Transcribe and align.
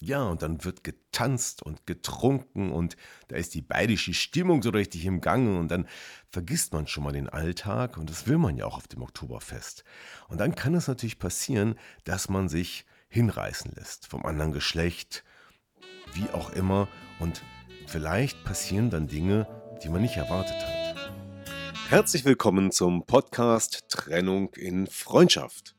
Ja, 0.00 0.24
und 0.24 0.42
dann 0.42 0.64
wird 0.64 0.82
getanzt 0.82 1.62
und 1.62 1.86
getrunken 1.86 2.72
und 2.72 2.96
da 3.28 3.36
ist 3.36 3.54
die 3.54 3.62
bayerische 3.62 4.12
Stimmung 4.12 4.62
so 4.62 4.70
richtig 4.70 5.04
im 5.06 5.20
Gange 5.20 5.58
und 5.58 5.68
dann 5.68 5.86
vergisst 6.30 6.72
man 6.72 6.86
schon 6.86 7.04
mal 7.04 7.12
den 7.12 7.28
Alltag 7.28 7.96
und 7.96 8.10
das 8.10 8.26
will 8.26 8.38
man 8.38 8.56
ja 8.56 8.66
auch 8.66 8.76
auf 8.76 8.88
dem 8.88 9.02
Oktoberfest. 9.02 9.84
Und 10.28 10.38
dann 10.38 10.54
kann 10.54 10.74
es 10.74 10.88
natürlich 10.88 11.18
passieren, 11.18 11.76
dass 12.04 12.28
man 12.28 12.48
sich 12.48 12.86
hinreißen 13.08 13.72
lässt 13.76 14.08
vom 14.08 14.26
anderen 14.26 14.52
Geschlecht, 14.52 15.24
wie 16.12 16.28
auch 16.30 16.50
immer 16.50 16.88
und 17.20 17.42
vielleicht 17.86 18.42
passieren 18.44 18.90
dann 18.90 19.06
Dinge, 19.06 19.46
die 19.82 19.88
man 19.88 20.02
nicht 20.02 20.16
erwartet 20.16 20.56
hat. 20.56 21.12
Herzlich 21.88 22.24
willkommen 22.24 22.72
zum 22.72 23.06
Podcast 23.06 23.84
Trennung 23.88 24.52
in 24.54 24.88
Freundschaft. 24.88 25.76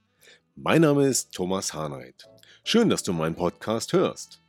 Mein 0.56 0.82
Name 0.82 1.06
ist 1.06 1.34
Thomas 1.34 1.74
Harnight. 1.74 2.30
Schön, 2.68 2.90
dass 2.90 3.04
du 3.04 3.14
meinen 3.14 3.36
Podcast 3.36 3.94
hörst. 3.94 4.42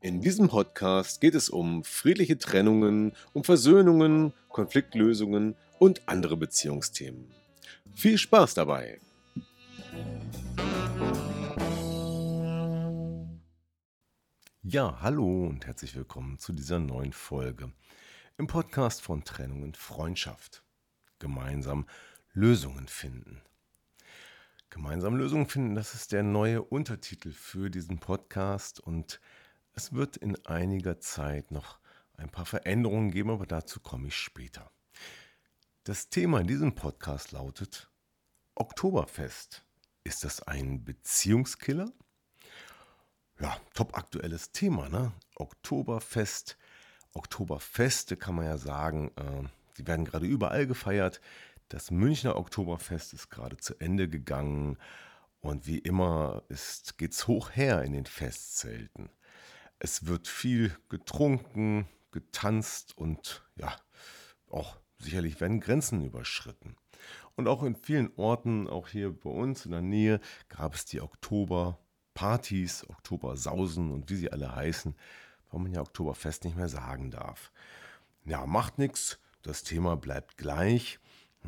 In 0.00 0.20
diesem 0.20 0.48
Podcast 0.48 1.20
geht 1.20 1.36
es 1.36 1.48
um 1.48 1.84
friedliche 1.84 2.36
Trennungen, 2.36 3.12
um 3.32 3.44
Versöhnungen, 3.44 4.32
Konfliktlösungen 4.48 5.54
und 5.78 6.08
andere 6.08 6.36
Beziehungsthemen. 6.36 7.32
Viel 7.94 8.18
Spaß 8.18 8.54
dabei! 8.54 8.98
Ja, 14.64 14.98
hallo 15.00 15.46
und 15.46 15.64
herzlich 15.64 15.94
willkommen 15.94 16.40
zu 16.40 16.52
dieser 16.52 16.80
neuen 16.80 17.12
Folge 17.12 17.70
im 18.36 18.48
Podcast 18.48 19.00
von 19.00 19.22
Trennungen 19.22 19.74
Freundschaft. 19.74 20.64
Gemeinsam 21.20 21.86
Lösungen 22.32 22.88
finden. 22.88 23.42
Gemeinsam 24.70 25.16
Lösungen 25.16 25.48
finden, 25.48 25.74
das 25.74 25.94
ist 25.94 26.12
der 26.12 26.22
neue 26.22 26.62
Untertitel 26.62 27.32
für 27.32 27.70
diesen 27.70 27.98
Podcast 27.98 28.78
und 28.78 29.20
es 29.72 29.92
wird 29.92 30.16
in 30.16 30.46
einiger 30.46 31.00
Zeit 31.00 31.50
noch 31.50 31.80
ein 32.16 32.28
paar 32.28 32.46
Veränderungen 32.46 33.10
geben, 33.10 33.30
aber 33.30 33.46
dazu 33.46 33.80
komme 33.80 34.06
ich 34.06 34.14
später. 34.14 34.70
Das 35.82 36.08
Thema 36.08 36.40
in 36.40 36.46
diesem 36.46 36.76
Podcast 36.76 37.32
lautet 37.32 37.90
Oktoberfest. 38.54 39.64
Ist 40.04 40.22
das 40.22 40.40
ein 40.44 40.84
Beziehungskiller? 40.84 41.90
Ja, 43.40 43.56
top 43.74 43.98
aktuelles 43.98 44.52
Thema, 44.52 44.88
ne? 44.88 45.12
Oktoberfest. 45.34 46.56
Oktoberfeste 47.12 48.16
kann 48.16 48.36
man 48.36 48.44
ja 48.44 48.56
sagen, 48.56 49.10
äh, 49.16 49.48
die 49.78 49.86
werden 49.88 50.04
gerade 50.04 50.26
überall 50.26 50.68
gefeiert. 50.68 51.20
Das 51.70 51.92
Münchner 51.92 52.34
Oktoberfest 52.34 53.14
ist 53.14 53.30
gerade 53.30 53.56
zu 53.56 53.78
Ende 53.78 54.08
gegangen 54.08 54.76
und 55.40 55.68
wie 55.68 55.78
immer 55.78 56.42
geht 56.96 57.12
es 57.12 57.28
hoch 57.28 57.50
her 57.54 57.82
in 57.84 57.92
den 57.92 58.06
Festzelten. 58.06 59.08
Es 59.78 60.06
wird 60.06 60.26
viel 60.26 60.76
getrunken, 60.88 61.86
getanzt 62.10 62.98
und 62.98 63.48
ja, 63.54 63.76
auch 64.50 64.78
sicherlich 64.98 65.40
werden 65.40 65.60
Grenzen 65.60 66.04
überschritten. 66.04 66.74
Und 67.36 67.46
auch 67.46 67.62
in 67.62 67.76
vielen 67.76 68.12
Orten, 68.16 68.68
auch 68.68 68.88
hier 68.88 69.12
bei 69.12 69.30
uns 69.30 69.64
in 69.64 69.70
der 69.70 69.80
Nähe, 69.80 70.20
gab 70.48 70.74
es 70.74 70.86
die 70.86 71.00
Oktoberpartys, 71.00 72.90
Oktobersausen 72.90 73.92
und 73.92 74.10
wie 74.10 74.16
sie 74.16 74.32
alle 74.32 74.56
heißen, 74.56 74.96
weil 75.52 75.60
man 75.60 75.72
ja 75.72 75.82
Oktoberfest 75.82 76.42
nicht 76.42 76.56
mehr 76.56 76.68
sagen 76.68 77.12
darf. 77.12 77.52
Ja, 78.24 78.44
macht 78.44 78.78
nichts, 78.78 79.20
das 79.42 79.62
Thema 79.62 79.96
bleibt 79.96 80.36
gleich. 80.36 80.98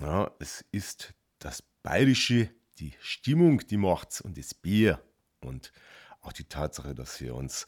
Ja, 0.01 0.31
es 0.39 0.65
ist 0.73 1.15
das 1.39 1.63
Bayerische, 1.83 2.51
die 2.79 2.95
Stimmung, 3.01 3.67
die 3.67 3.77
macht's 3.77 4.21
und 4.21 4.39
das 4.39 4.55
Bier. 4.55 5.01
Und 5.41 5.73
auch 6.21 6.33
die 6.33 6.45
Tatsache, 6.45 6.95
dass 6.95 7.21
wir 7.21 7.35
uns 7.35 7.67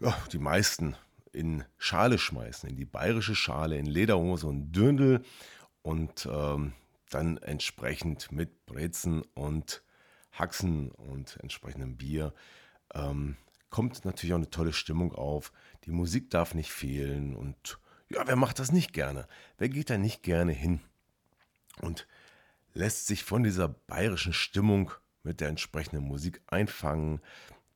ja, 0.00 0.16
die 0.32 0.38
meisten 0.38 0.96
in 1.32 1.64
Schale 1.78 2.18
schmeißen, 2.18 2.68
in 2.68 2.76
die 2.76 2.84
bayerische 2.84 3.34
Schale, 3.34 3.78
in 3.78 3.86
Lederhose 3.86 4.46
und 4.46 4.72
Dürndl 4.72 5.24
und 5.82 6.28
ähm, 6.30 6.74
dann 7.10 7.38
entsprechend 7.38 8.32
mit 8.32 8.66
Brezen 8.66 9.22
und 9.34 9.82
Haxen 10.32 10.90
und 10.90 11.38
entsprechendem 11.40 11.96
Bier 11.96 12.34
ähm, 12.94 13.36
kommt 13.70 14.04
natürlich 14.04 14.34
auch 14.34 14.38
eine 14.38 14.50
tolle 14.50 14.72
Stimmung 14.72 15.12
auf. 15.14 15.52
Die 15.84 15.90
Musik 15.90 16.30
darf 16.30 16.54
nicht 16.54 16.70
fehlen 16.70 17.34
und 17.34 17.78
ja, 18.10 18.26
wer 18.26 18.36
macht 18.36 18.58
das 18.58 18.72
nicht 18.72 18.92
gerne? 18.92 19.26
Wer 19.56 19.70
geht 19.70 19.88
da 19.88 19.96
nicht 19.96 20.22
gerne 20.22 20.52
hin? 20.52 20.80
Und 21.80 22.06
lässt 22.74 23.06
sich 23.06 23.24
von 23.24 23.42
dieser 23.42 23.68
bayerischen 23.68 24.32
Stimmung 24.32 24.92
mit 25.22 25.40
der 25.40 25.48
entsprechenden 25.48 26.04
Musik 26.04 26.42
einfangen, 26.46 27.20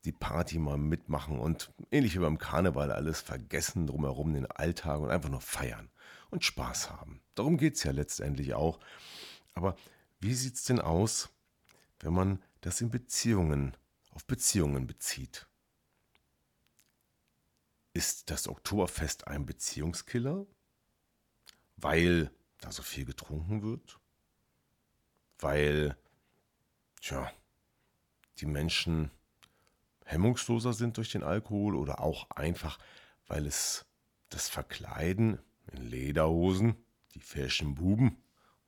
die 0.04 0.12
Party 0.12 0.58
mal 0.58 0.78
mitmachen 0.78 1.38
und 1.38 1.72
ähnlich 1.90 2.14
wie 2.14 2.20
beim 2.20 2.38
Karneval 2.38 2.92
alles 2.92 3.20
vergessen 3.20 3.86
drumherum, 3.86 4.34
den 4.34 4.46
Alltag 4.46 5.00
und 5.00 5.10
einfach 5.10 5.28
nur 5.28 5.40
feiern 5.40 5.90
und 6.30 6.44
Spaß 6.44 6.90
haben. 6.90 7.20
Darum 7.34 7.56
geht 7.56 7.74
es 7.74 7.82
ja 7.82 7.90
letztendlich 7.90 8.54
auch. 8.54 8.78
Aber 9.54 9.76
wie 10.20 10.34
sieht 10.34 10.54
es 10.54 10.64
denn 10.64 10.80
aus, 10.80 11.30
wenn 12.00 12.12
man 12.12 12.42
das 12.60 12.80
in 12.80 12.90
Beziehungen, 12.90 13.76
auf 14.10 14.24
Beziehungen 14.26 14.86
bezieht? 14.86 15.46
Ist 17.92 18.30
das 18.30 18.48
Oktoberfest 18.48 19.26
ein 19.26 19.46
Beziehungskiller? 19.46 20.46
Weil 21.76 22.30
da 22.60 22.72
so 22.72 22.82
viel 22.82 23.04
getrunken 23.04 23.62
wird? 23.62 23.98
Weil, 25.38 25.96
tja, 27.00 27.30
die 28.38 28.46
Menschen 28.46 29.10
hemmungsloser 30.04 30.72
sind 30.72 30.96
durch 30.96 31.10
den 31.10 31.22
Alkohol 31.22 31.74
oder 31.74 32.00
auch 32.00 32.30
einfach, 32.30 32.78
weil 33.26 33.46
es 33.46 33.86
das 34.28 34.48
Verkleiden 34.48 35.38
in 35.72 35.82
Lederhosen, 35.82 36.76
die 37.14 37.20
Fashion 37.20 37.74
Buben, 37.74 38.22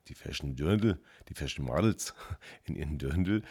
die 0.09 0.15
Fashion 0.15 0.57
Dirndl, 0.57 1.01
die 1.29 1.35
Fashion 1.35 1.65
Models 1.65 2.15
in 2.65 2.77
ihren 2.77 2.99
Dirndl, 2.99 3.43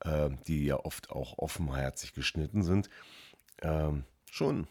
äh, 0.00 0.30
die 0.46 0.64
ja 0.64 0.76
oft 0.76 1.10
auch 1.10 1.38
offenherzig 1.38 2.12
geschnitten 2.12 2.62
sind, 2.62 2.90
äh, 3.58 3.92
schon 4.30 4.66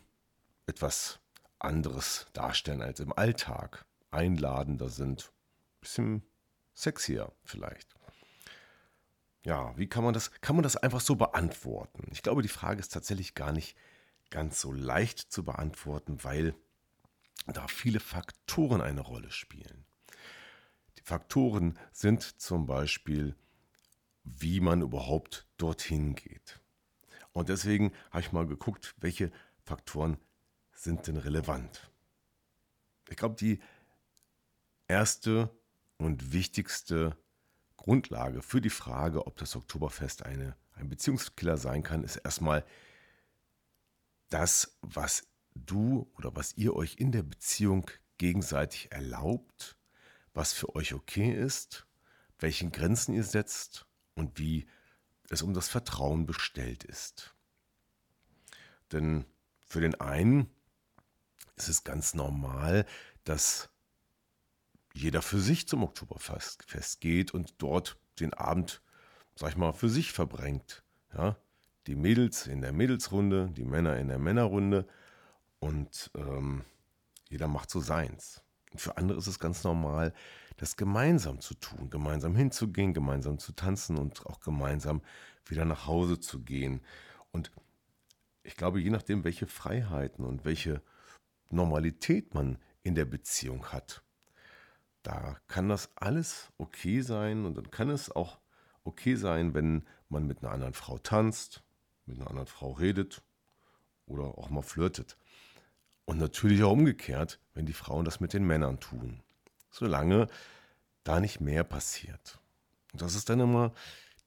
etwas 0.67 1.19
anderes 1.59 2.27
darstellen 2.33 2.81
als 2.81 2.99
im 2.99 3.13
Alltag 3.13 3.85
einladender 4.15 4.89
sind. 4.89 5.31
Bisschen 5.81 6.23
sexier 6.73 7.31
vielleicht. 7.43 7.95
Ja, 9.43 9.77
wie 9.77 9.87
kann 9.87 10.03
man 10.03 10.13
das, 10.13 10.31
kann 10.41 10.55
man 10.55 10.63
das 10.63 10.75
einfach 10.75 11.01
so 11.01 11.15
beantworten? 11.15 12.07
Ich 12.11 12.23
glaube, 12.23 12.41
die 12.41 12.47
Frage 12.47 12.79
ist 12.79 12.91
tatsächlich 12.91 13.35
gar 13.35 13.51
nicht 13.51 13.77
ganz 14.31 14.59
so 14.59 14.71
leicht 14.71 15.19
zu 15.19 15.43
beantworten, 15.43 16.23
weil 16.23 16.55
da 17.45 17.67
viele 17.67 17.99
Faktoren 17.99 18.81
eine 18.81 19.01
Rolle 19.01 19.29
spielen. 19.29 19.85
Die 20.97 21.03
Faktoren 21.03 21.77
sind 21.91 22.41
zum 22.41 22.65
Beispiel, 22.65 23.35
wie 24.23 24.59
man 24.59 24.81
überhaupt 24.81 25.45
dorthin 25.57 26.15
geht. 26.15 26.59
Und 27.31 27.49
deswegen 27.49 27.91
habe 28.09 28.21
ich 28.21 28.31
mal 28.31 28.47
geguckt, 28.47 28.95
welche 28.97 29.31
Faktoren 29.61 30.17
sind 30.71 31.05
denn 31.05 31.17
relevant. 31.17 31.91
Ich 33.09 33.17
glaube, 33.17 33.35
die 33.35 33.59
erste 34.87 35.49
und 35.97 36.33
wichtigste 36.33 37.17
Grundlage 37.77 38.41
für 38.41 38.61
die 38.61 38.69
Frage, 38.69 39.27
ob 39.27 39.37
das 39.37 39.55
Oktoberfest 39.55 40.23
eine, 40.23 40.55
ein 40.73 40.89
Beziehungskiller 40.89 41.57
sein 41.57 41.83
kann, 41.83 42.03
ist 42.03 42.17
erstmal 42.17 42.65
das, 44.29 44.77
was 44.81 45.27
du 45.53 46.11
oder 46.17 46.35
was 46.35 46.57
ihr 46.57 46.75
euch 46.75 46.95
in 46.97 47.11
der 47.11 47.23
Beziehung 47.23 47.89
gegenseitig 48.17 48.91
erlaubt, 48.91 49.77
was 50.33 50.53
für 50.53 50.75
euch 50.75 50.93
okay 50.93 51.31
ist, 51.31 51.87
welchen 52.39 52.71
Grenzen 52.71 53.13
ihr 53.13 53.23
setzt 53.23 53.85
und 54.15 54.37
wie 54.39 54.67
es 55.29 55.41
um 55.41 55.53
das 55.53 55.67
Vertrauen 55.67 56.25
bestellt 56.25 56.83
ist. 56.83 57.35
Denn 58.91 59.25
für 59.65 59.81
den 59.81 59.95
einen 59.95 60.49
ist 61.55 61.69
es 61.69 61.83
ganz 61.83 62.13
normal, 62.13 62.85
dass 63.23 63.69
jeder 64.95 65.21
für 65.21 65.39
sich 65.39 65.67
zum 65.67 65.83
Oktoberfest 65.83 67.01
geht 67.01 67.33
und 67.33 67.55
dort 67.57 67.97
den 68.19 68.33
Abend, 68.33 68.81
sag 69.35 69.49
ich 69.49 69.57
mal, 69.57 69.73
für 69.73 69.89
sich 69.89 70.11
verbringt. 70.11 70.83
Ja? 71.13 71.37
die 71.87 71.95
Mädels 71.95 72.47
in 72.47 72.61
der 72.61 72.73
Mädelsrunde, 72.73 73.51
die 73.55 73.63
Männer 73.63 73.97
in 73.97 74.07
der 74.07 74.17
Männerrunde 74.17 74.87
und 75.59 76.11
ähm, 76.15 76.63
jeder 77.29 77.47
macht 77.47 77.69
so 77.69 77.79
seins. 77.79 78.41
Und 78.71 78.81
für 78.81 78.97
andere 78.97 79.17
ist 79.17 79.27
es 79.27 79.39
ganz 79.39 79.63
normal, 79.63 80.13
das 80.57 80.77
gemeinsam 80.77 81.39
zu 81.41 81.53
tun, 81.55 81.89
gemeinsam 81.89 82.35
hinzugehen, 82.35 82.93
gemeinsam 82.93 83.37
zu 83.37 83.51
tanzen 83.53 83.97
und 83.97 84.25
auch 84.25 84.39
gemeinsam 84.39 85.01
wieder 85.45 85.65
nach 85.65 85.85
Hause 85.85 86.19
zu 86.19 86.41
gehen. 86.43 86.81
Und 87.31 87.51
ich 88.43 88.55
glaube, 88.55 88.79
je 88.79 88.89
nachdem, 88.89 89.23
welche 89.23 89.47
Freiheiten 89.47 90.25
und 90.25 90.45
welche 90.45 90.81
Normalität 91.49 92.33
man 92.33 92.57
in 92.83 92.95
der 92.95 93.05
Beziehung 93.05 93.67
hat, 93.67 94.03
da 95.05 95.37
kann 95.47 95.69
das 95.69 95.91
alles 95.95 96.51
okay 96.57 97.01
sein 97.01 97.45
und 97.45 97.55
dann 97.55 97.69
kann 97.69 97.89
es 97.89 98.11
auch 98.11 98.39
okay 98.83 99.15
sein, 99.15 99.53
wenn 99.53 99.85
man 100.09 100.25
mit 100.25 100.41
einer 100.41 100.51
anderen 100.51 100.73
Frau 100.73 100.97
tanzt, 100.97 101.63
mit 102.05 102.17
einer 102.17 102.29
anderen 102.29 102.47
Frau 102.47 102.71
redet 102.71 103.21
oder 104.07 104.23
auch 104.23 104.49
mal 104.49 104.63
flirtet. 104.63 105.17
Und 106.05 106.17
natürlich 106.17 106.63
auch 106.63 106.71
umgekehrt, 106.71 107.39
wenn 107.53 107.65
die 107.65 107.73
Frauen 107.73 108.05
das 108.05 108.19
mit 108.19 108.33
den 108.33 108.45
Männern 108.45 108.79
tun. 108.79 109.21
Solange 109.69 110.27
da 111.03 111.19
nicht 111.19 111.39
mehr 111.39 111.63
passiert. 111.63 112.39
Und 112.91 113.01
das 113.01 113.13
ist 113.13 113.29
dann 113.29 113.39
immer 113.39 113.73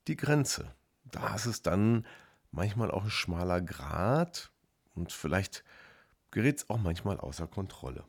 die 0.07 0.17
Grenze. 0.17 0.73
Da 1.05 1.35
ist 1.35 1.47
es 1.47 1.63
dann 1.63 2.07
manchmal 2.53 2.91
auch 2.91 3.05
ein 3.05 3.11
schmaler 3.11 3.61
Grat 3.61 4.53
und 4.95 5.13
vielleicht 5.13 5.65
gerät 6.31 6.59
es 6.59 6.71
auch 6.71 6.79
manchmal 6.79 7.19
außer 7.19 7.49
Kontrolle. 7.49 8.05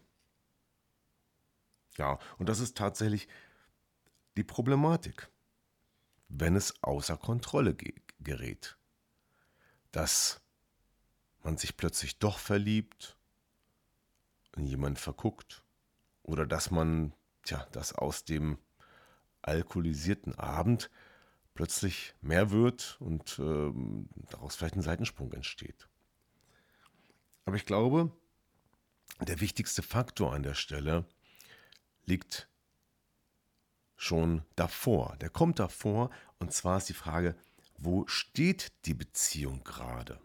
Ja, 2.00 2.18
und 2.38 2.48
das 2.48 2.62
ist 2.62 2.78
tatsächlich 2.78 3.28
die 4.38 4.46
Problematik, 4.46 5.30
wenn 6.30 6.56
es 6.56 6.74
außer 6.82 7.18
Kontrolle 7.18 7.76
gerät. 8.20 8.78
Dass 9.92 10.40
man 11.44 11.58
sich 11.58 11.76
plötzlich 11.76 12.18
doch 12.18 12.40
verliebt, 12.40 13.18
in 14.56 14.66
jemanden 14.66 14.96
verguckt 14.96 15.66
oder 16.24 16.46
dass 16.46 16.72
man, 16.72 17.14
tja, 17.44 17.68
dass 17.74 17.92
aus 17.92 18.24
dem 18.24 18.58
alkoholisierten 19.42 20.36
Abend 20.40 20.90
plötzlich 21.54 22.16
mehr 22.22 22.50
wird 22.52 22.96
und 23.02 23.40
äh, 23.40 23.74
daraus 24.30 24.56
vielleicht 24.56 24.76
ein 24.76 24.82
Seitensprung 24.82 25.34
entsteht. 25.34 25.90
Aber 27.44 27.58
ich 27.58 27.66
glaube, 27.66 28.10
der 29.20 29.42
wichtigste 29.42 29.82
Faktor 29.82 30.34
an 30.34 30.44
der 30.44 30.54
Stelle 30.54 31.06
liegt 32.10 32.50
schon 33.96 34.44
davor. 34.56 35.16
Der 35.22 35.30
kommt 35.30 35.60
davor 35.60 36.10
und 36.40 36.52
zwar 36.52 36.78
ist 36.78 36.90
die 36.90 36.94
Frage, 36.94 37.36
wo 37.78 38.06
steht 38.08 38.74
die 38.86 38.94
Beziehung 38.94 39.64
gerade? 39.64 40.20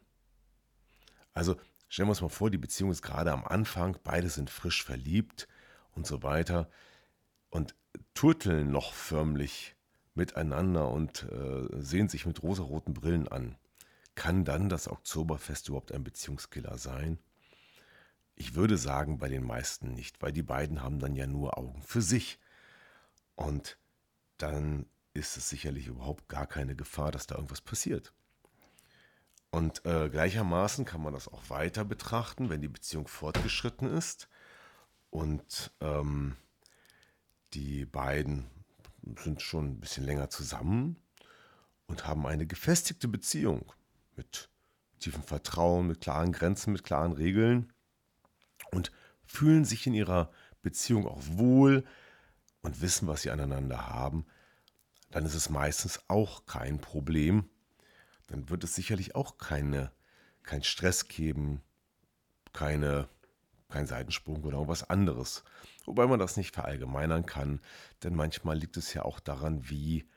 Also 1.33 1.57
stellen 1.89 2.09
wir 2.09 2.11
uns 2.13 2.21
mal 2.21 2.29
vor, 2.29 2.51
die 2.51 2.59
Beziehung 2.59 2.91
ist 2.91 3.03
gerade 3.03 3.33
am 3.33 3.45
Anfang, 3.45 3.99
beide 4.03 4.29
sind 4.29 4.51
frisch 4.51 4.83
verliebt 4.83 5.47
und 5.93 6.07
so 6.07 6.23
weiter 6.23 6.69
und 7.51 7.75
turteln 8.15 8.71
noch 8.71 8.93
förmlich 8.93 9.77
miteinander 10.15 10.91
und 10.91 11.25
äh, 11.25 11.69
sehen 11.81 12.09
sich 12.09 12.27
mit 12.27 12.43
rosaroten 12.43 12.95
Brillen 12.95 13.29
an. 13.29 13.57
Kann 14.15 14.45
dann 14.45 14.69
das 14.69 14.89
Oktoberfest 14.89 15.69
überhaupt 15.69 15.93
ein 15.93 16.05
Beziehungskiller 16.05 16.79
sein? 16.79 17.19
Ich 18.37 18.55
würde 18.55 18.77
sagen, 18.77 19.19
bei 19.19 19.29
den 19.29 19.45
meisten 19.45 19.93
nicht, 19.93 20.21
weil 20.23 20.33
die 20.33 20.43
beiden 20.43 20.83
haben 20.83 20.99
dann 20.99 21.15
ja 21.15 21.27
nur 21.27 21.57
Augen 21.57 21.83
für 21.83 22.03
sich. 22.03 22.39
Und 23.37 23.79
dann 24.39 24.87
ist 25.13 25.37
es 25.37 25.49
sicherlich 25.49 25.87
überhaupt 25.87 26.29
gar 26.29 26.47
keine 26.47 26.75
Gefahr, 26.75 27.13
dass 27.13 27.27
da 27.27 27.37
irgendwas 27.37 27.61
passiert. 27.61 28.13
Und 29.51 29.87
äh, 29.87 30.09
gleichermaßen 30.11 30.85
kann 30.85 31.01
man 31.01 31.13
das 31.13 31.29
auch 31.29 31.49
weiter 31.49 31.85
betrachten, 31.85 32.51
wenn 32.51 32.61
die 32.61 32.69
Beziehung 32.69 33.07
fortgeschritten 33.07 33.89
ist 33.89 34.29
und 35.11 35.71
ähm, 35.81 36.37
die 37.53 37.87
beiden 37.87 38.51
sind 39.17 39.43
schon 39.43 39.67
ein 39.67 39.81
bisschen 39.81 40.05
länger 40.05 40.29
zusammen 40.29 40.97
und 41.87 42.09
haben 42.09 42.27
eine 42.27 42.47
gefestigte 42.47 43.07
Beziehung 43.07 43.73
mit 44.17 44.51
tiefem 44.99 45.23
Vertrauen, 45.23 45.87
mit 45.87 46.01
klaren 46.01 46.33
Grenzen, 46.33 46.73
mit 46.73 46.83
klaren 46.83 47.13
Regeln 47.13 47.73
und 48.71 48.93
fühlen 49.25 49.65
sich 49.65 49.87
in 49.87 49.95
ihrer 49.95 50.31
Beziehung 50.63 51.07
auch 51.07 51.21
wohl 51.23 51.85
und 52.63 52.81
wissen, 52.81 53.09
was 53.09 53.23
sie 53.23 53.31
aneinander 53.31 53.89
haben, 53.89 54.27
dann 55.11 55.27
ist 55.27 55.35
es 55.35 55.51
meistens 55.51 56.01
auch 56.09 56.47
kein 56.47 56.81
Problem. 56.81 57.49
Dann 58.27 58.49
wird 58.49 58.65
es 58.65 58.75
sicherlich 58.75 59.15
auch 59.15 59.39
keine, 59.39 59.93
kein 60.43 60.63
Stress 60.63 61.09
geben, 61.09 61.63
keine, 62.53 63.09
kein 63.69 63.87
Seitensprung 63.87 64.43
oder 64.43 64.57
irgendwas 64.57 64.89
anderes. 64.89 65.45
Wobei 65.85 66.07
man 66.07 66.19
das 66.19 66.37
nicht 66.37 66.55
verallgemeinern 66.55 67.27
kann, 67.27 67.61
denn 68.03 68.15
manchmal 68.15 68.57
liegt 68.57 68.77
es 68.77 68.95
ja 68.95 69.03
auch 69.03 69.21
daran, 69.21 69.69
wie 69.69 70.09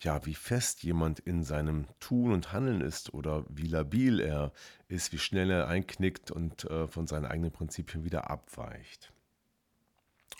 ja, 0.00 0.24
wie 0.24 0.34
fest 0.34 0.82
jemand 0.82 1.20
in 1.20 1.44
seinem 1.44 1.86
Tun 1.98 2.32
und 2.32 2.52
Handeln 2.52 2.80
ist 2.80 3.12
oder 3.12 3.44
wie 3.48 3.66
labil 3.66 4.20
er 4.20 4.52
ist, 4.88 5.12
wie 5.12 5.18
schnell 5.18 5.50
er 5.50 5.68
einknickt 5.68 6.30
und 6.30 6.64
äh, 6.64 6.88
von 6.88 7.06
seinen 7.06 7.26
eigenen 7.26 7.52
Prinzipien 7.52 8.04
wieder 8.04 8.30
abweicht. 8.30 9.12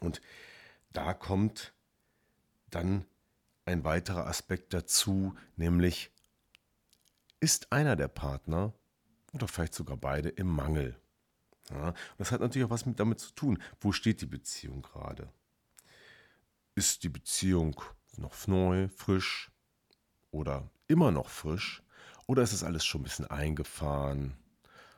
Und 0.00 0.20
da 0.92 1.12
kommt 1.12 1.74
dann 2.70 3.04
ein 3.66 3.84
weiterer 3.84 4.26
Aspekt 4.26 4.72
dazu, 4.72 5.34
nämlich 5.56 6.10
ist 7.40 7.70
einer 7.72 7.96
der 7.96 8.08
Partner 8.08 8.72
oder 9.32 9.46
vielleicht 9.46 9.74
sogar 9.74 9.96
beide 9.96 10.30
im 10.30 10.48
Mangel. 10.48 10.96
Ja, 11.70 11.94
das 12.18 12.32
hat 12.32 12.40
natürlich 12.40 12.66
auch 12.66 12.70
was 12.70 12.86
mit 12.86 12.98
damit 12.98 13.20
zu 13.20 13.32
tun. 13.32 13.62
Wo 13.80 13.92
steht 13.92 14.20
die 14.22 14.26
Beziehung 14.26 14.82
gerade? 14.82 15.28
Ist 16.74 17.04
die 17.04 17.08
Beziehung 17.08 17.80
noch 18.18 18.46
neu, 18.46 18.88
frisch 18.88 19.50
oder 20.30 20.68
immer 20.88 21.10
noch 21.10 21.28
frisch? 21.28 21.82
Oder 22.26 22.42
ist 22.42 22.52
es 22.52 22.64
alles 22.64 22.84
schon 22.84 23.00
ein 23.00 23.04
bisschen 23.04 23.30
eingefahren? 23.30 24.36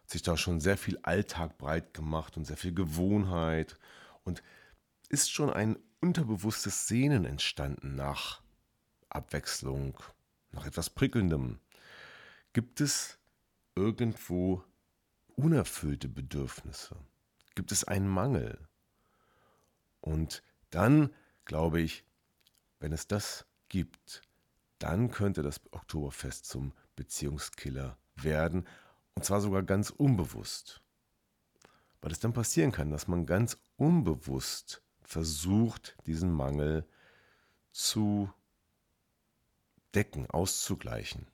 Hat 0.02 0.10
sich 0.10 0.22
da 0.22 0.36
schon 0.36 0.60
sehr 0.60 0.76
viel 0.76 0.98
Alltag 1.02 1.56
breit 1.58 1.94
gemacht 1.94 2.36
und 2.36 2.44
sehr 2.44 2.56
viel 2.56 2.74
Gewohnheit? 2.74 3.78
Und 4.24 4.42
ist 5.08 5.30
schon 5.30 5.50
ein 5.50 5.78
unterbewusstes 6.00 6.88
Sehnen 6.88 7.24
entstanden 7.24 7.94
nach 7.94 8.42
Abwechslung, 9.08 9.96
nach 10.50 10.66
etwas 10.66 10.90
Prickelndem? 10.90 11.58
Gibt 12.52 12.80
es 12.80 13.18
irgendwo 13.74 14.62
unerfüllte 15.36 16.08
Bedürfnisse? 16.08 16.96
Gibt 17.54 17.72
es 17.72 17.84
einen 17.84 18.08
Mangel? 18.08 18.58
Und 20.00 20.42
dann 20.70 21.14
glaube 21.44 21.80
ich, 21.80 22.04
wenn 22.82 22.92
es 22.92 23.06
das 23.06 23.46
gibt, 23.68 24.22
dann 24.80 25.10
könnte 25.10 25.42
das 25.42 25.60
Oktoberfest 25.70 26.46
zum 26.46 26.72
Beziehungskiller 26.96 27.96
werden. 28.16 28.66
Und 29.14 29.24
zwar 29.24 29.40
sogar 29.40 29.62
ganz 29.62 29.90
unbewusst. 29.90 30.82
Weil 32.00 32.10
es 32.10 32.18
dann 32.18 32.32
passieren 32.32 32.72
kann, 32.72 32.90
dass 32.90 33.06
man 33.06 33.24
ganz 33.24 33.56
unbewusst 33.76 34.82
versucht, 35.00 35.96
diesen 36.06 36.32
Mangel 36.32 36.84
zu 37.70 38.32
decken, 39.94 40.28
auszugleichen. 40.28 41.28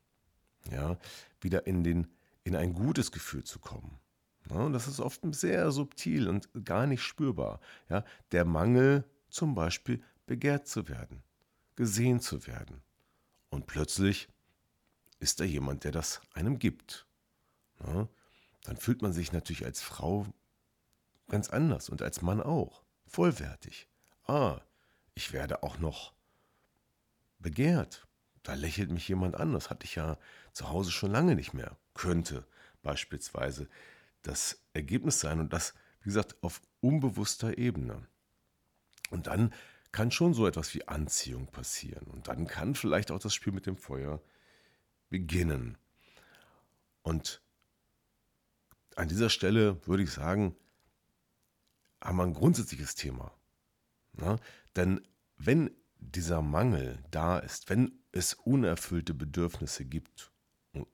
Ja, 0.71 0.99
wieder 1.41 1.67
in, 1.67 1.83
den, 1.83 2.09
in 2.45 2.57
ein 2.57 2.75
gutes 2.75 3.11
Gefühl 3.11 3.45
zu 3.45 3.59
kommen. 3.59 3.99
Ja, 4.51 4.57
und 4.57 4.75
das 4.75 4.87
ist 4.87 5.01
oft 5.01 5.23
sehr 5.35 5.71
subtil 5.71 6.29
und 6.29 6.51
gar 6.67 6.87
nicht 6.87 7.03
spürbar. 7.03 7.61
Ja, 7.89 8.05
der 8.33 8.45
Mangel 8.45 9.05
zum 9.31 9.55
Beispiel 9.55 10.03
begehrt 10.27 10.67
zu 10.67 10.89
werden, 10.89 11.23
gesehen 11.79 12.19
zu 12.19 12.49
werden. 12.49 12.83
Und 13.51 13.69
plötzlich 13.69 14.29
ist 15.21 15.39
da 15.39 15.45
jemand, 15.45 15.85
der 15.85 15.93
das 15.93 16.21
einem 16.35 16.59
gibt. 16.59 17.07
Ja, 17.87 18.09
dann 18.65 18.77
fühlt 18.77 19.01
man 19.01 19.13
sich 19.13 19.31
natürlich 19.31 19.65
als 19.65 19.81
Frau 19.81 20.27
ganz 21.29 21.51
anders 21.51 21.89
und 21.89 22.03
als 22.03 22.21
Mann 22.21 22.43
auch. 22.43 22.83
Vollwertig. 23.07 23.87
Ah, 24.27 24.61
ich 25.15 25.33
werde 25.33 25.63
auch 25.63 25.79
noch 25.79 26.15
begehrt. 27.39 28.09
Da 28.43 28.55
lächelt 28.55 28.91
mich 28.91 29.07
jemand 29.07 29.37
an. 29.37 29.53
Das 29.53 29.71
hatte 29.71 29.85
ich 29.85 29.95
ja 29.95 30.19
zu 30.53 30.71
Hause 30.71 30.91
schon 30.91 31.13
lange 31.13 31.37
nicht 31.37 31.55
mehr. 31.55 31.77
Könnte 31.95 32.45
beispielsweise 32.83 33.69
das 34.23 34.65
Ergebnis 34.73 35.21
sein. 35.21 35.39
Und 35.39 35.53
das, 35.53 35.75
wie 36.01 36.07
gesagt, 36.07 36.43
auf 36.43 36.61
unbewusster 36.81 37.57
Ebene. 37.57 38.05
Und 39.11 39.29
dann 39.29 39.55
kann 39.93 40.11
schon 40.11 40.35
so 40.35 40.47
etwas 40.47 40.75
wie 40.75 40.87
Anziehung 40.87 41.47
passieren. 41.47 42.07
Und 42.07 42.29
dann 42.29 42.47
kann 42.47 42.75
vielleicht 42.75 43.11
auch 43.11 43.19
das 43.19 43.35
Spiel 43.35 43.53
mit 43.53 43.67
dem 43.67 43.77
Feuer 43.77 44.23
beginnen. 45.09 45.79
Und 47.03 47.41
an 48.97 49.09
dieser 49.09 49.31
Stelle 49.31 49.87
würde 49.87 50.03
ich 50.03 50.11
sagen, 50.11 50.55
haben 52.03 52.17
wir 52.19 52.25
ein 52.25 52.35
grundsätzliches 52.35 52.95
Thema. 52.95 53.33
Na? 54.13 54.39
Denn 54.77 55.01
wenn 55.37 55.71
dieser 55.99 56.43
Mangel 56.43 57.03
da 57.11 57.39
ist, 57.39 57.71
wenn 57.71 57.93
es 58.13 58.35
unerfüllte 58.35 59.15
Bedürfnisse 59.15 59.85
gibt 59.85 60.33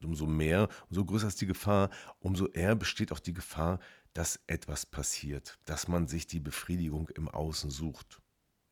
umso 0.03 0.27
mehr, 0.27 0.69
umso 0.89 1.05
größer 1.05 1.29
ist 1.29 1.41
die 1.41 1.47
Gefahr, 1.47 1.91
umso 2.21 2.47
eher 2.49 2.75
besteht 2.75 3.13
auch 3.13 3.19
die 3.19 3.35
Gefahr, 3.35 3.81
dass 4.13 4.41
etwas 4.47 4.87
passiert, 4.87 5.59
dass 5.65 5.89
man 5.89 6.07
sich 6.07 6.27
die 6.27 6.41
Befriedigung 6.41 7.09
im 7.11 7.29
Außen 7.29 7.71
sucht. 7.71 8.21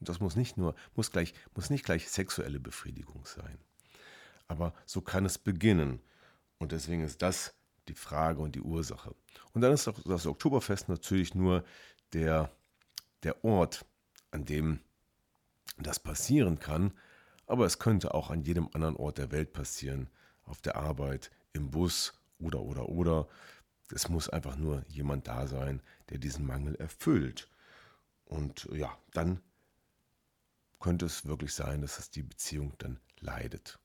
Und 0.03 0.09
das 0.09 0.19
muss 0.19 0.35
nicht 0.35 0.57
nur, 0.57 0.75
muss 0.97 1.13
gleich, 1.13 1.33
muss 1.55 1.71
nicht 1.71 1.85
gleich 1.85 2.11
sexuelle 2.11 2.59
Befriedigung 2.59 3.25
sein. 3.25 3.57
Aber 4.49 4.75
so 4.85 5.01
kann 5.01 5.25
es 5.25 5.39
beginnen. 5.39 6.01
Und 6.59 6.73
deswegen 6.73 7.05
ist 7.05 7.23
das 7.23 7.55
die 7.87 7.95
Frage 7.95 8.41
und 8.41 8.57
die 8.57 8.63
Ursache. 8.63 9.15
Und 9.55 9.61
dann 9.61 9.73
ist 9.73 9.89
das 10.05 10.27
Oktoberfest 10.27 10.89
natürlich 10.89 11.37
nur 11.37 11.63
der, 12.15 12.51
der 13.23 13.45
Ort, 13.45 13.87
an 14.33 14.45
dem 14.45 14.81
das 15.79 16.01
passieren 16.01 16.59
kann. 16.59 16.93
Aber 17.47 17.65
es 17.65 17.79
könnte 17.79 18.13
auch 18.13 18.31
an 18.31 18.43
jedem 18.43 18.69
anderen 18.73 18.97
Ort 18.97 19.19
der 19.19 19.31
Welt 19.31 19.53
passieren. 19.53 20.11
Auf 20.43 20.61
der 20.63 20.75
Arbeit, 20.75 21.31
im 21.53 21.71
Bus 21.71 22.13
oder, 22.41 22.61
oder, 22.63 22.89
oder. 22.89 23.29
Es 23.95 24.09
muss 24.09 24.29
einfach 24.29 24.57
nur 24.57 24.85
jemand 24.89 25.29
da 25.29 25.47
sein, 25.47 25.81
der 26.11 26.19
diesen 26.19 26.45
Mangel 26.45 26.75
erfüllt. 26.75 27.49
Und 28.25 28.69
ja, 28.73 28.99
dann 29.13 29.41
könnte 30.83 31.07
es 31.07 31.25
wirklich 31.25 31.55
sein, 31.55 31.81
dass 31.81 31.99
es 31.99 32.11
die 32.11 32.23
Beziehung 32.23 32.75
dann 32.79 33.01
leidet. 33.21 33.79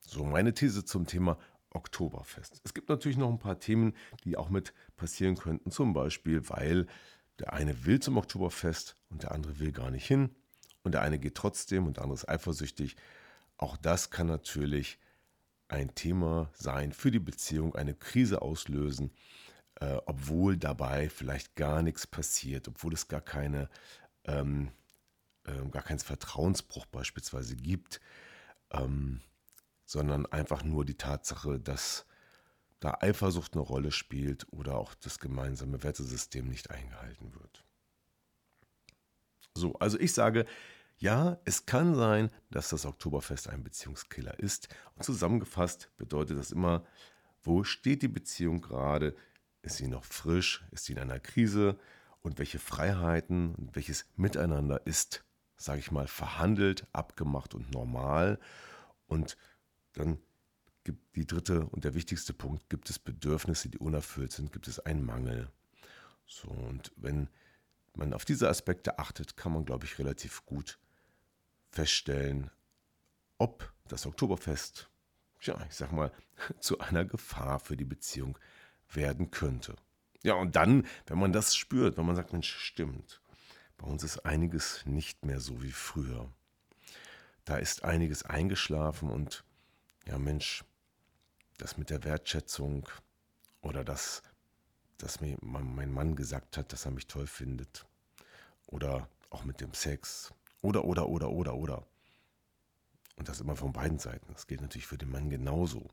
So, 0.00 0.24
meine 0.24 0.52
These 0.52 0.84
zum 0.84 1.06
Thema 1.06 1.38
Oktoberfest. 1.70 2.60
Es 2.64 2.74
gibt 2.74 2.88
natürlich 2.88 3.16
noch 3.16 3.30
ein 3.30 3.38
paar 3.38 3.58
Themen, 3.58 3.94
die 4.24 4.36
auch 4.36 4.48
mit 4.48 4.74
passieren 4.96 5.36
könnten. 5.36 5.70
Zum 5.70 5.92
Beispiel, 5.92 6.48
weil 6.48 6.86
der 7.38 7.52
eine 7.52 7.84
will 7.84 8.00
zum 8.00 8.16
Oktoberfest 8.16 8.96
und 9.10 9.22
der 9.22 9.32
andere 9.32 9.58
will 9.58 9.72
gar 9.72 9.90
nicht 9.90 10.06
hin. 10.06 10.34
Und 10.82 10.92
der 10.92 11.02
eine 11.02 11.18
geht 11.18 11.36
trotzdem 11.36 11.86
und 11.86 11.96
der 11.96 12.04
andere 12.04 12.16
ist 12.16 12.28
eifersüchtig. 12.28 12.96
Auch 13.56 13.76
das 13.76 14.10
kann 14.10 14.26
natürlich 14.26 14.98
ein 15.68 15.94
Thema 15.94 16.50
sein 16.54 16.92
für 16.92 17.10
die 17.10 17.20
Beziehung, 17.20 17.74
eine 17.74 17.94
Krise 17.94 18.42
auslösen, 18.42 19.12
äh, 19.76 19.98
obwohl 20.06 20.56
dabei 20.56 21.08
vielleicht 21.08 21.54
gar 21.56 21.82
nichts 21.82 22.06
passiert, 22.06 22.68
obwohl 22.68 22.92
es 22.92 23.08
gar 23.08 23.20
keine, 23.20 23.70
ähm, 24.24 24.70
äh, 25.44 25.68
gar 25.70 25.82
keinen 25.82 25.98
Vertrauensbruch 25.98 26.86
beispielsweise 26.86 27.56
gibt. 27.56 28.00
Ähm, 28.70 29.20
sondern 29.92 30.24
einfach 30.26 30.64
nur 30.64 30.86
die 30.86 30.96
Tatsache, 30.96 31.60
dass 31.60 32.06
da 32.80 32.98
Eifersucht 33.00 33.52
eine 33.52 33.62
Rolle 33.62 33.92
spielt 33.92 34.46
oder 34.50 34.76
auch 34.76 34.94
das 34.94 35.18
gemeinsame 35.18 35.82
Wertesystem 35.82 36.48
nicht 36.48 36.70
eingehalten 36.70 37.34
wird. 37.34 37.64
So, 39.54 39.74
also 39.74 40.00
ich 40.00 40.14
sage, 40.14 40.46
ja, 40.96 41.38
es 41.44 41.66
kann 41.66 41.94
sein, 41.94 42.30
dass 42.50 42.70
das 42.70 42.86
Oktoberfest 42.86 43.50
ein 43.50 43.62
Beziehungskiller 43.62 44.38
ist. 44.38 44.68
Und 44.94 45.04
zusammengefasst 45.04 45.90
bedeutet 45.98 46.38
das 46.38 46.52
immer, 46.52 46.86
wo 47.42 47.62
steht 47.62 48.02
die 48.02 48.08
Beziehung 48.08 48.62
gerade? 48.62 49.14
Ist 49.60 49.76
sie 49.76 49.88
noch 49.88 50.04
frisch? 50.04 50.64
Ist 50.70 50.86
sie 50.86 50.92
in 50.92 50.98
einer 50.98 51.20
Krise? 51.20 51.78
Und 52.22 52.38
welche 52.38 52.58
Freiheiten 52.58 53.54
und 53.56 53.76
welches 53.76 54.06
Miteinander 54.16 54.86
ist, 54.86 55.24
sage 55.64 55.80
ich 55.80 55.90
mal, 55.90 56.06
verhandelt, 56.06 56.86
abgemacht 56.92 57.54
und 57.54 57.70
normal? 57.72 58.38
Und 59.06 59.36
dann 59.94 60.18
gibt 60.84 61.16
die 61.16 61.26
dritte 61.26 61.66
und 61.66 61.84
der 61.84 61.94
wichtigste 61.94 62.32
Punkt, 62.32 62.68
gibt 62.68 62.90
es 62.90 62.98
Bedürfnisse, 62.98 63.68
die 63.68 63.78
unerfüllt 63.78 64.32
sind, 64.32 64.52
gibt 64.52 64.68
es 64.68 64.80
einen 64.80 65.04
Mangel. 65.04 65.48
So, 66.26 66.48
und 66.48 66.92
wenn 66.96 67.28
man 67.94 68.14
auf 68.14 68.24
diese 68.24 68.48
Aspekte 68.48 68.98
achtet, 68.98 69.36
kann 69.36 69.52
man, 69.52 69.64
glaube 69.64 69.84
ich, 69.84 69.98
relativ 69.98 70.44
gut 70.46 70.78
feststellen, 71.70 72.50
ob 73.38 73.72
das 73.88 74.06
Oktoberfest, 74.06 74.88
ja, 75.42 75.58
ich 75.68 75.74
sag 75.74 75.92
mal, 75.92 76.12
zu 76.60 76.78
einer 76.78 77.04
Gefahr 77.04 77.58
für 77.58 77.76
die 77.76 77.84
Beziehung 77.84 78.38
werden 78.90 79.30
könnte. 79.30 79.76
Ja, 80.22 80.34
und 80.34 80.54
dann, 80.54 80.86
wenn 81.06 81.18
man 81.18 81.32
das 81.32 81.56
spürt, 81.56 81.96
wenn 81.96 82.06
man 82.06 82.16
sagt, 82.16 82.32
Mensch, 82.32 82.52
stimmt, 82.54 83.20
bei 83.82 83.88
uns 83.88 84.04
ist 84.04 84.24
einiges 84.24 84.86
nicht 84.86 85.24
mehr 85.24 85.40
so 85.40 85.60
wie 85.60 85.72
früher. 85.72 86.30
Da 87.44 87.56
ist 87.56 87.82
einiges 87.82 88.22
eingeschlafen 88.22 89.10
und 89.10 89.44
ja 90.06 90.18
Mensch, 90.18 90.64
das 91.58 91.76
mit 91.76 91.90
der 91.90 92.04
Wertschätzung 92.04 92.88
oder 93.60 93.82
das, 93.82 94.22
dass 94.98 95.20
mir 95.20 95.36
mein 95.40 95.92
Mann 95.92 96.14
gesagt 96.14 96.56
hat, 96.56 96.72
dass 96.72 96.84
er 96.84 96.92
mich 96.92 97.08
toll 97.08 97.26
findet. 97.26 97.84
Oder 98.68 99.08
auch 99.30 99.42
mit 99.42 99.60
dem 99.60 99.74
Sex. 99.74 100.32
Oder, 100.60 100.84
oder, 100.84 101.08
oder, 101.08 101.30
oder, 101.30 101.54
oder. 101.54 101.86
Und 103.16 103.28
das 103.28 103.40
immer 103.40 103.56
von 103.56 103.72
beiden 103.72 103.98
Seiten. 103.98 104.32
Das 104.32 104.46
gilt 104.46 104.60
natürlich 104.60 104.86
für 104.86 104.98
den 104.98 105.10
Mann 105.10 105.28
genauso. 105.28 105.88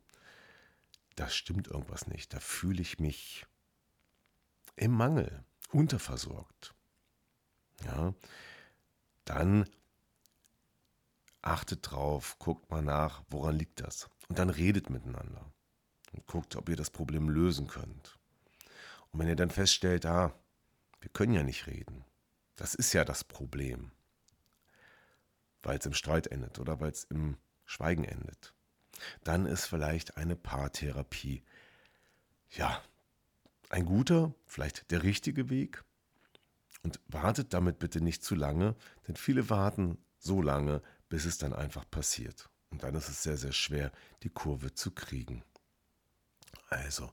Da 1.16 1.28
stimmt 1.28 1.68
irgendwas 1.68 2.06
nicht. 2.06 2.34
Da 2.34 2.40
fühle 2.40 2.84
ich 2.84 3.00
mich 3.00 3.48
im 4.76 4.92
Mangel, 4.92 5.44
unterversorgt. 5.72 6.76
Ja, 7.86 8.14
dann 9.26 9.70
achtet 11.42 11.92
drauf, 11.92 12.38
guckt 12.40 12.70
mal 12.70 12.82
nach, 12.82 13.24
woran 13.30 13.56
liegt 13.56 13.82
das. 13.82 14.10
Und 14.28 14.40
dann 14.40 14.50
redet 14.50 14.90
miteinander 14.90 15.52
und 16.14 16.26
guckt, 16.26 16.56
ob 16.56 16.70
ihr 16.70 16.76
das 16.76 16.90
Problem 16.90 17.30
lösen 17.30 17.68
könnt. 17.68 18.18
Und 19.12 19.20
wenn 19.20 19.28
ihr 19.28 19.36
dann 19.36 19.50
feststellt, 19.50 20.06
ah, 20.06 20.34
wir 21.00 21.10
können 21.10 21.34
ja 21.34 21.44
nicht 21.44 21.68
reden, 21.68 22.06
das 22.56 22.76
ist 22.76 22.94
ja 22.94 23.06
das 23.06 23.24
Problem, 23.24 23.92
weil 25.64 25.78
es 25.78 25.86
im 25.86 25.94
Streit 25.94 26.28
endet 26.28 26.60
oder 26.60 26.80
weil 26.80 26.92
es 26.92 27.06
im 27.06 27.38
Schweigen 27.66 28.04
endet, 28.04 28.54
dann 29.24 29.46
ist 29.46 29.66
vielleicht 29.66 30.18
eine 30.18 30.36
Paartherapie, 30.36 31.44
ja, 32.52 32.82
ein 33.70 33.86
guter, 33.86 34.34
vielleicht 34.46 34.92
der 34.92 35.04
richtige 35.04 35.50
Weg. 35.50 35.84
Und 36.82 37.00
wartet 37.08 37.54
damit 37.54 37.80
bitte 37.80 38.02
nicht 38.02 38.24
zu 38.24 38.36
lange, 38.36 38.76
denn 39.08 39.16
viele 39.16 39.50
warten 39.50 39.98
so 40.18 40.42
lange, 40.42 40.82
bis 41.10 41.26
es 41.26 41.38
dann 41.38 41.54
einfach 41.54 41.90
passiert. 41.90 42.50
Und 42.70 42.84
dann 42.84 42.96
ist 42.96 43.10
es 43.10 43.24
sehr, 43.24 43.38
sehr 43.38 43.52
schwer, 43.52 43.92
die 44.24 44.30
Kurve 44.30 44.74
zu 44.74 44.92
kriegen. 44.92 45.44
Also, 46.70 47.12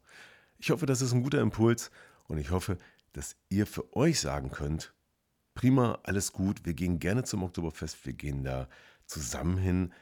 ich 0.59 0.71
hoffe, 0.71 0.87
das 0.87 1.01
ist 1.01 1.13
ein 1.13 1.23
guter 1.23 1.41
Impuls 1.41 1.91
und 2.29 2.39
ich 2.39 2.51
hoffe, 2.51 2.79
dass 3.13 3.37
ihr 3.49 3.67
für 3.67 3.97
euch 3.97 4.21
sagen 4.21 4.51
könnt, 4.51 4.95
prima, 5.55 5.99
alles 6.03 6.33
gut, 6.33 6.65
wir 6.65 6.75
gehen 6.75 6.99
gerne 6.99 7.25
zum 7.25 7.43
Oktoberfest, 7.43 8.05
wir 8.05 8.13
gehen 8.13 8.45
da 8.45 8.69
zusammen 9.07 9.57
hin 9.57 9.93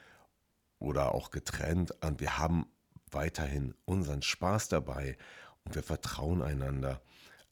oder 0.79 1.15
auch 1.15 1.31
getrennt 1.31 1.93
und 2.05 2.21
wir 2.21 2.39
haben 2.39 2.67
weiterhin 3.11 3.75
unseren 3.85 4.23
Spaß 4.23 4.69
dabei 4.69 5.17
und 5.65 5.75
wir 5.75 5.83
vertrauen 5.83 6.43
einander, 6.43 7.01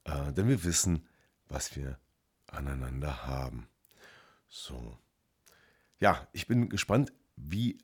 äh, 0.04 0.32
denn 0.32 0.48
wir 0.48 0.64
wissen, 0.64 1.06
was 1.46 1.76
wir 1.76 1.98
aneinander 2.52 3.26
haben. 3.26 3.68
So, 4.48 4.98
ja, 5.98 6.28
ich 6.32 6.46
bin 6.46 6.68
gespannt, 6.68 7.12
wie 7.36 7.78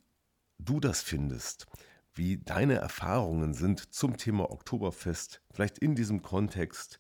du 0.59 0.81
das 0.81 1.03
findest, 1.03 1.67
wie 2.15 2.39
deine 2.39 2.75
Erfahrungen 2.75 3.55
sind 3.55 3.95
zum 3.95 4.17
Thema 4.17 4.51
Oktoberfest. 4.51 5.41
Vielleicht 5.51 5.79
in 5.79 5.95
diesem 5.95 6.23
Kontext. 6.23 6.99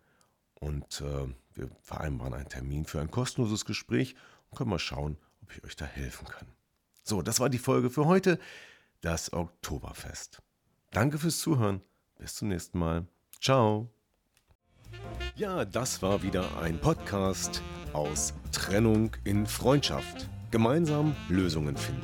und 0.53 1.01
äh, 1.01 1.27
wir 1.53 1.69
vereinbaren 1.81 2.33
einen 2.33 2.49
Termin 2.49 2.85
für 2.85 3.01
ein 3.01 3.11
kostenloses 3.11 3.65
Gespräch 3.65 4.15
und 4.49 4.57
können 4.57 4.69
mal 4.69 4.79
schauen, 4.79 5.17
ob 5.41 5.51
ich 5.51 5.63
euch 5.65 5.75
da 5.75 5.85
helfen 5.85 6.27
kann. 6.27 6.47
So, 7.03 7.21
das 7.21 7.39
war 7.39 7.49
die 7.49 7.57
Folge 7.57 7.89
für 7.89 8.05
heute, 8.05 8.39
das 9.01 9.33
Oktoberfest. 9.33 10.41
Danke 10.91 11.17
fürs 11.17 11.39
Zuhören. 11.39 11.81
Bis 12.17 12.35
zum 12.35 12.47
nächsten 12.47 12.79
Mal. 12.79 13.05
Ciao. 13.41 13.89
Ja, 15.35 15.65
das 15.65 16.01
war 16.01 16.23
wieder 16.23 16.45
ein 16.61 16.79
Podcast 16.79 17.61
aus 17.93 18.33
Trennung 18.51 19.11
in 19.23 19.45
Freundschaft. 19.45 20.29
Gemeinsam 20.51 21.15
Lösungen 21.27 21.75
finden. 21.75 22.01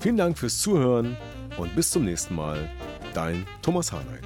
Vielen 0.00 0.16
Dank 0.16 0.38
fürs 0.38 0.58
Zuhören 0.60 1.16
und 1.58 1.76
bis 1.76 1.90
zum 1.90 2.04
nächsten 2.04 2.34
Mal. 2.34 2.68
Dein 3.14 3.46
Thomas 3.60 3.92
Harnight. 3.92 4.24